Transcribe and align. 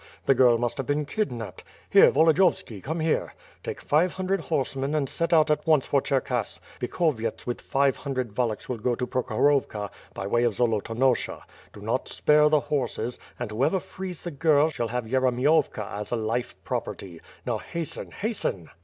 The 0.25 0.33
girl 0.33 0.57
must 0.57 0.79
have 0.79 0.87
been 0.87 1.05
kidnapped. 1.05 1.63
Here, 1.87 2.09
Volodiyovski, 2.11 2.81
come 2.81 3.01
here! 3.01 3.35
Take 3.63 3.79
five 3.79 4.13
hundred 4.13 4.39
horse 4.41 4.75
men 4.75 4.95
and 4.95 5.07
set 5.07 5.31
out 5.31 5.51
at 5.51 5.67
once 5.67 5.85
for 5.85 6.01
Cherkass; 6.01 6.59
Bikhovyets 6.79 7.45
with 7.45 7.61
five 7.61 7.97
hundred 7.97 8.35
Wallachs 8.35 8.67
will 8.67 8.79
go 8.79 8.95
to 8.95 9.05
Prokhorovka, 9.05 9.91
by 10.15 10.25
way 10.25 10.43
of 10.43 10.55
Zolo 10.55 10.79
tonosha. 10.81 11.43
Do 11.71 11.81
not 11.81 12.07
spare 12.09 12.49
tMe 12.49 12.63
horses; 12.63 13.19
and 13.39 13.51
whoever 13.51 13.79
frees 13.79 14.23
the 14.23 14.31
girl, 14.31 14.71
shall 14.71 14.87
have 14.87 15.05
Yeremiovka 15.05 15.87
as 15.93 16.09
a 16.09 16.15
life 16.15 16.55
property. 16.63 17.21
Now 17.45 17.59
hasten, 17.59 18.09
hasten." 18.09 18.71